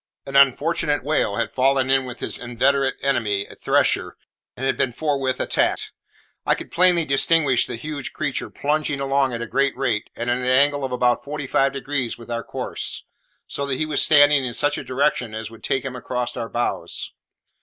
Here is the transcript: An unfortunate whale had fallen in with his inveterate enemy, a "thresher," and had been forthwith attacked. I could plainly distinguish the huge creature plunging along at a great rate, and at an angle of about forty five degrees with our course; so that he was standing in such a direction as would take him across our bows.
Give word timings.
An 0.25 0.35
unfortunate 0.35 1.03
whale 1.03 1.35
had 1.35 1.51
fallen 1.51 1.91
in 1.91 2.05
with 2.05 2.21
his 2.21 2.39
inveterate 2.39 2.95
enemy, 3.03 3.45
a 3.45 3.53
"thresher," 3.53 4.17
and 4.57 4.65
had 4.65 4.75
been 4.75 4.91
forthwith 4.91 5.39
attacked. 5.39 5.91
I 6.43 6.55
could 6.55 6.71
plainly 6.71 7.05
distinguish 7.05 7.67
the 7.67 7.75
huge 7.75 8.11
creature 8.11 8.49
plunging 8.49 8.99
along 8.99 9.31
at 9.31 9.43
a 9.43 9.45
great 9.45 9.77
rate, 9.77 10.09
and 10.15 10.27
at 10.27 10.39
an 10.39 10.43
angle 10.45 10.83
of 10.83 10.91
about 10.91 11.23
forty 11.23 11.45
five 11.45 11.71
degrees 11.73 12.17
with 12.17 12.31
our 12.31 12.43
course; 12.43 13.03
so 13.45 13.67
that 13.67 13.75
he 13.77 13.85
was 13.85 14.01
standing 14.01 14.43
in 14.43 14.55
such 14.55 14.79
a 14.79 14.83
direction 14.83 15.35
as 15.35 15.51
would 15.51 15.63
take 15.63 15.85
him 15.85 15.95
across 15.95 16.35
our 16.35 16.49
bows. 16.49 17.11